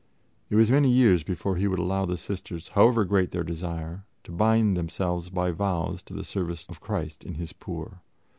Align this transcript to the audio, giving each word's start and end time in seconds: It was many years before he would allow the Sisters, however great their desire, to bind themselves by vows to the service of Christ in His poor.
It 0.49 0.55
was 0.55 0.71
many 0.71 0.89
years 0.89 1.21
before 1.21 1.57
he 1.57 1.67
would 1.67 1.77
allow 1.77 2.07
the 2.07 2.17
Sisters, 2.17 2.69
however 2.69 3.05
great 3.05 3.29
their 3.29 3.43
desire, 3.43 4.03
to 4.23 4.31
bind 4.31 4.75
themselves 4.75 5.29
by 5.29 5.51
vows 5.51 6.01
to 6.01 6.15
the 6.15 6.23
service 6.23 6.65
of 6.67 6.81
Christ 6.81 7.23
in 7.23 7.35
His 7.35 7.53
poor. 7.53 8.01